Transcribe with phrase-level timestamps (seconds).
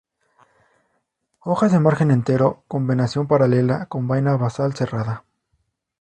[1.41, 5.25] Hojas de margen entero, con venación paralela, con vaina basal cerrada.